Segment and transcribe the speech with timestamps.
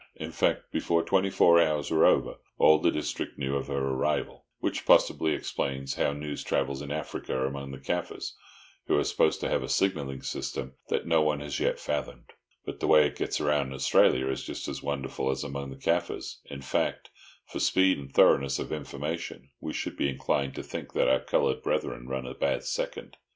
[0.15, 4.45] In fact, before twenty four hours were over, all the district knew of her arrival;
[4.59, 8.35] which possibly explains how news travels in Africa among the Kaffirs,
[8.87, 12.31] who are supposed to have a signalling system that no one has yet fathomed;
[12.65, 15.75] but the way it gets round in Australia is just as wonderful as among the
[15.77, 17.11] Kaffirs, in fact,
[17.45, 21.61] for speed and thoroughness of information we should be inclined to think that our coloured
[21.61, 23.17] brethren run a bad second.